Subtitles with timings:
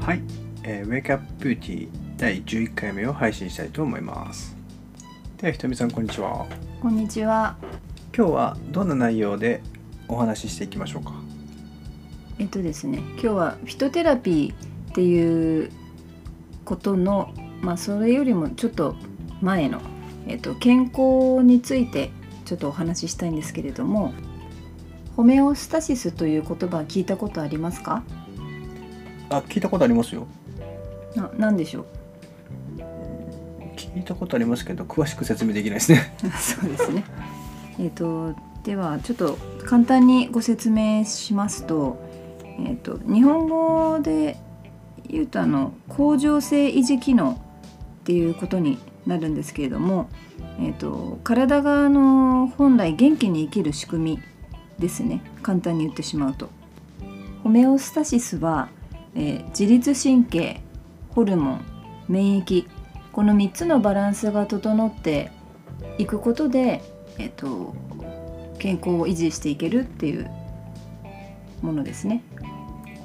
[0.00, 0.22] はい、
[0.62, 4.56] えー、Wake Up Beauty 第11回目を配信したいと思います
[5.36, 6.46] ではひとみさんこんにちは
[6.80, 7.56] こんにちは。
[8.16, 9.60] 今日はどんな内容で
[10.08, 11.12] お話ししていきましょうか？
[12.38, 15.70] えっとですね、今日はフィトテラピーっていう
[16.64, 18.96] ことの、まあそれよりもちょっと
[19.42, 19.82] 前の
[20.26, 22.10] えっと健康について
[22.46, 24.14] ちょっとお話ししたいんですけれども、
[25.16, 28.02] ホメオスタシスという言葉聞いたことありますか？
[29.30, 30.26] あ聞いたことありますよ
[31.14, 31.86] な、なんでしょう？
[33.76, 37.04] 聞いたことありますけど詳しく説明できないですね そうですね。
[37.78, 38.34] えっと
[38.64, 41.96] ではちょっと簡単にご説明しますと、
[42.58, 44.36] えっと日本語で
[45.08, 50.08] 言うとあの恒常性維持機能っていうことになるんですけれども、
[50.60, 54.18] えっと体があの本来元気に生きる仕組み
[54.78, 55.22] ですね。
[55.42, 56.50] 簡単に言ってしまうと、
[57.42, 58.68] ホメオスタシスは、
[59.14, 60.60] えー自律神経、
[61.10, 61.64] ホルモン、
[62.08, 62.66] 免疫
[63.12, 65.30] この3つのバランスが整って
[65.98, 66.80] いくことで、
[67.18, 67.74] えっと、
[68.58, 70.30] 健康を維持していけるっていう
[71.60, 72.22] ものですね。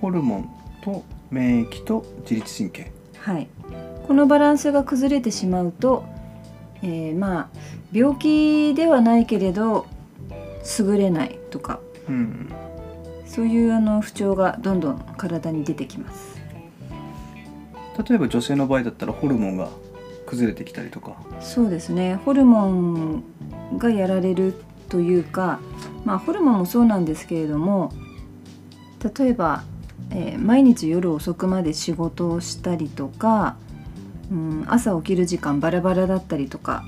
[0.00, 0.50] ホルモン
[0.82, 2.92] と免疫と自律神経。
[3.18, 3.48] はい、
[4.06, 6.04] このバランスが崩れてしまうと、
[6.82, 7.48] えーまあ
[7.92, 9.86] 病気ではないけれど
[10.78, 11.80] 優れないとか。
[12.08, 12.52] うん
[13.38, 16.40] そういうあの不調がどんどん体に出てきます。
[18.08, 19.68] 例えば女性の場合だったらホルモンが
[20.26, 23.24] 崩れてきたりとかそうですねホルモン
[23.76, 24.54] がやられる
[24.88, 25.60] というか、
[26.04, 27.92] まあ、ホルモンもそうなんですけれども
[29.16, 29.62] 例えば、
[30.10, 33.56] えー毎日夜遅くまで仕事をしたりとか、
[34.32, 36.84] うん、朝起きる時間バラバラだったりとか、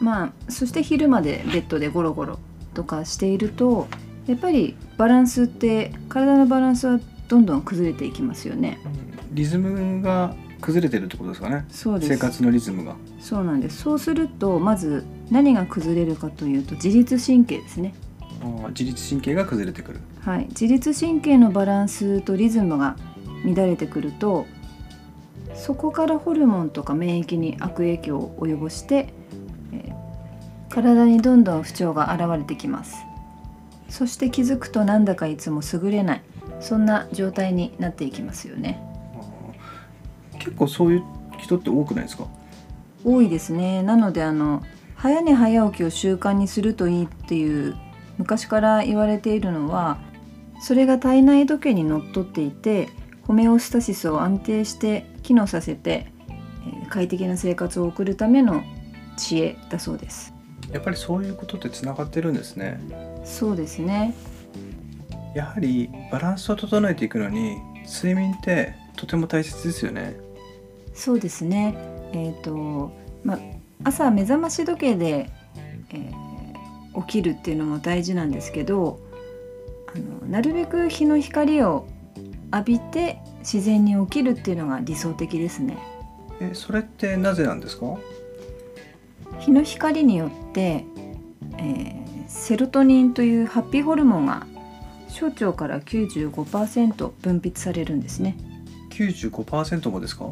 [0.00, 2.38] まあ、そして昼までベッドでゴロゴロ
[2.74, 3.86] とかしていると
[4.26, 8.78] やっぱりバランスって体のバランスはどんどん崩れていきますよね。
[9.32, 11.64] リズムが崩れてるってことですかね。
[11.70, 12.12] そうです。
[12.12, 12.96] 生活のリズムが。
[13.20, 13.78] そうなんです。
[13.82, 17.94] そうするとまず何が崩れるかというと自律神経ですね。
[18.42, 20.00] あー自律神経が崩れてくる。
[20.20, 20.46] はい。
[20.48, 22.96] 自律神経のバランスとリズムが
[23.44, 24.46] 乱れてくると
[25.54, 29.12] そこからホルモンとか免疫に悪影響を及ぼして、
[29.72, 30.00] えー
[30.68, 32.94] 体にどんどん不調が現れてきます
[33.90, 36.22] そして気づくとなんだかいつも優れない。
[36.60, 38.80] そんな状態になっていきますよね。
[40.38, 41.02] 結構そういう
[41.38, 42.26] 人って多くないですか？
[43.04, 43.82] 多いですね。
[43.82, 44.62] なのであの
[44.94, 47.76] 早寝早起きを習慣にするといいっていう
[48.18, 49.98] 昔から言われているのは
[50.60, 52.90] それが体内時計にのっとっていて
[53.22, 56.12] ホメオスタシスを安定して機能させて
[56.66, 58.62] えー快適な生活を送るための
[59.16, 60.34] 知恵だそうです
[60.72, 62.80] やっぱりそういうことってつながってるんですね。
[63.24, 64.14] そうですね。
[65.34, 70.16] やはりバランスを整えていくのに睡眠ってとても大切ですよね。
[70.94, 71.74] そうですね。
[72.12, 72.92] えっ、と
[73.24, 73.38] まあ
[73.84, 75.30] 朝目覚まし時計で、
[75.90, 76.30] えー
[76.92, 78.98] 起きるっていうのも大事なんですけど
[79.94, 81.86] あのなるべく日の光を
[82.52, 85.78] 浴びて自然に起きるっていうのが理想的ですね。
[86.40, 87.96] えそれってなぜなんですか？
[89.40, 90.84] 日の光によって、
[91.58, 92.00] えー
[92.32, 94.46] セロトニンというハッピーホルモンが
[95.08, 98.36] 小腸から95%分泌されるんですね。
[98.90, 100.30] 95%もですか？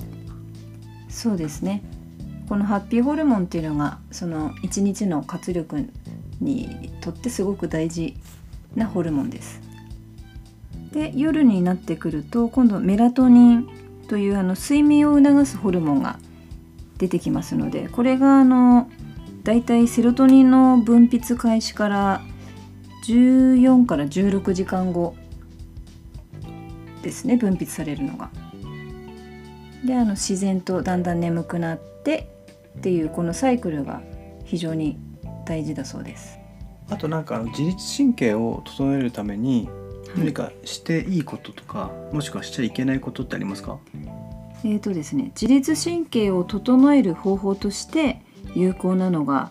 [1.09, 1.83] そうですね。
[2.49, 5.89] このハッピーホルモンっていうのがその一日の活力
[6.41, 8.15] にとってすごく大事
[8.77, 9.61] なホルモンです。
[10.93, 13.69] で夜になってくると今度メラトニン
[14.07, 16.21] というあの睡眠を促すホルモンが
[16.99, 18.91] 出てきますのでこれがあの
[19.45, 22.23] だいたいセロトニンの分泌開始から
[23.07, 25.15] 14から16時間後
[27.03, 28.31] ですね分泌されるのが。
[29.85, 32.29] であの自然とだんだん眠くなって
[32.79, 34.03] っていうこのサイクルが
[34.45, 34.99] 非常に
[35.47, 36.39] 大事だそうです。
[36.91, 39.69] あとなんかあの自律神経を整えるために
[40.17, 43.79] 何かしていいこととか、もしくはしちゃいけないことってありますか？
[44.64, 48.22] えーとですね、自律神経を整える方法として
[48.55, 49.50] 有効なのが、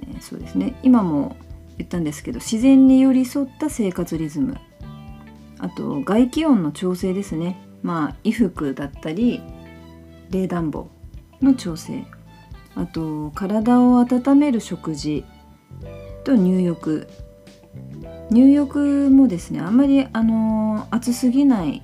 [0.00, 0.74] えーそうですね。
[0.82, 1.36] 今も
[1.78, 4.56] 言ったんですけど自然に寄り添った生活リズム。
[5.58, 7.60] あと外気温の調整ですね。
[7.82, 9.40] まあ衣服だったり
[10.30, 10.88] 冷暖房
[11.40, 12.04] の調整。
[12.74, 15.24] あと体を温める食事。
[16.24, 17.08] と入浴。
[18.30, 21.82] 入浴もですねあんまりあの暑すぎない。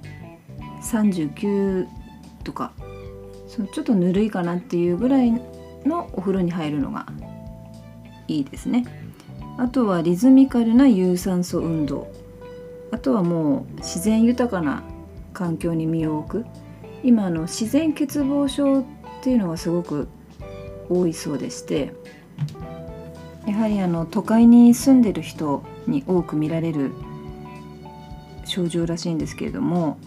[0.82, 1.86] 39
[2.44, 2.72] とか
[3.46, 5.32] そのちょっとぬるいかなっていうぐらい
[5.84, 7.06] のお風呂に入るのが
[8.28, 8.84] いいですね。
[9.58, 12.10] あとはリズミカルな有酸素運動。
[12.92, 14.82] あとはもう自然豊かな
[15.32, 16.46] 環境に身を置く。
[17.02, 18.84] 今あの自然欠乏症っ
[19.22, 20.08] ていうのがすごく
[20.88, 21.92] 多いそうでして
[23.46, 26.92] やはりあの都会に住んでる人に多く見られる
[28.44, 29.98] 症状らしいんですけれども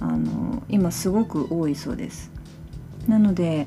[0.00, 2.30] あの今すごく多いそうです。
[3.06, 3.66] なので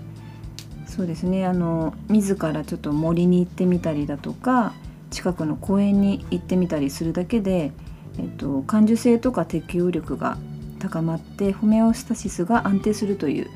[0.85, 4.73] そうですねあの自らちょっと森に行ってみたりだとか
[5.09, 7.71] 近くの公園に行ってみたりするだけで、
[8.19, 10.37] えっと、感受性とか適応力が
[10.79, 13.49] 高まってホメオスタシスが安定するという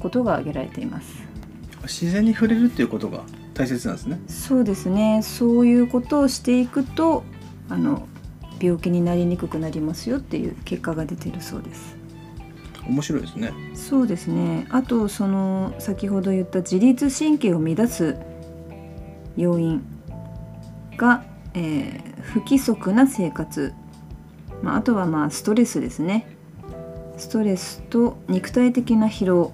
[0.00, 1.24] ことが挙げられています。
[1.82, 3.22] 自然に触れるっていうことが
[3.52, 4.20] 大切なんですね。
[4.26, 5.20] そうですね。
[5.22, 7.24] そういうことをしていくと
[7.68, 8.08] あの
[8.60, 11.96] 病気になりにくくなりますよっていう結果が出てるそうです。
[12.86, 13.52] 面白いですね。
[13.74, 14.66] そうですね。
[14.70, 18.16] あとその先ほど言った自律神経を乱す
[19.36, 19.82] 要因
[20.96, 21.24] が、
[21.54, 23.74] えー不規則な生活、
[24.62, 26.26] まあ、あとはまあストレスですね。
[27.16, 29.52] ストレスと肉体的な疲労。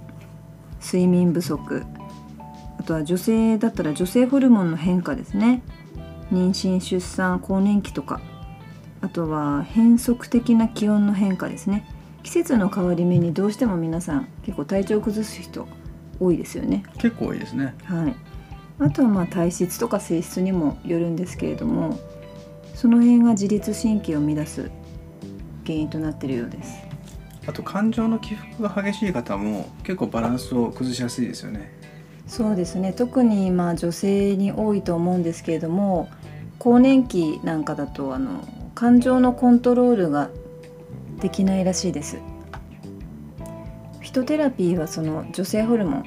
[0.82, 1.84] 睡眠不足。
[2.78, 5.62] あとは女性だったら女性ホルモンの変化ですね。
[6.32, 8.20] 妊娠出産更年期とか
[9.02, 11.86] あとは変則的な気温の変化ですね。
[12.22, 15.66] 季節の変わり目にどうしても皆さん結構体調を崩す人
[16.18, 16.84] 多いですよね。
[16.98, 17.74] 結構多いですね。
[17.84, 18.14] はい。
[18.78, 21.98] あとはまあ体質とか性質にもよるんですけれども
[22.74, 24.70] その辺が自律神経を乱す
[25.66, 26.82] 原因となっているようです。
[27.46, 31.70] あと感情の起伏が激しい方も結構バランスを崩しやすいですよね。
[32.26, 32.92] そうですね。
[32.92, 36.08] 特にまあ女性に多いと思うんですけれども
[36.58, 38.44] 更年期なんかだとあの
[38.80, 40.30] 感情のコントロールが
[41.20, 42.16] できないらしいです。
[42.16, 46.04] フィトテラピーはその女性ホルモン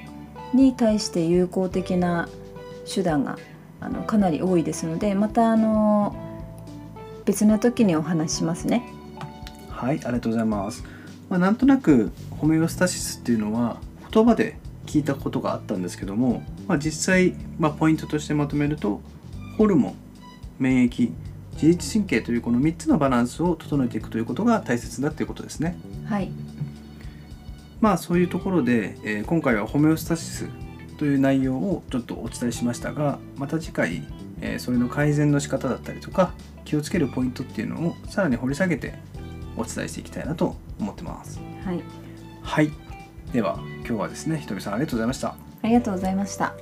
[0.56, 2.28] に対して有効的な
[2.92, 3.38] 手段が
[3.80, 6.16] あのかなり多いですのでまたあの
[7.26, 8.82] 別な時にお話ししますね。
[9.70, 10.84] はいありがとうございます、
[11.30, 13.78] まあ、なんとなくホメオスタシスっていうのは
[14.12, 19.00] 言葉で聞いたことがあったんですけども、まあ、実際、まあ、ポイントとしてまとめると
[19.60, 19.96] ホルモン
[20.58, 21.12] 免疫
[21.54, 25.78] 自律神経というこの3つのバランスを整えていくということが大切だということですね。
[26.06, 26.32] はい。
[27.82, 30.48] まあそういうところで、えー今回はホメオスタシス
[30.98, 34.04] という内容をちょっとお伝えしましたがまた次回、
[34.42, 36.34] えーそれの改善の仕方だったりとか
[36.66, 38.96] 気をつけるポイントっていうのをさらに掘り下げて
[39.58, 41.40] お伝えしていきたいなと思ってます。
[41.66, 41.82] はい。
[42.42, 42.72] はい。
[43.32, 45.36] では今日はですねひとみさんありがとうございました。
[45.64, 46.54] ありがとうございました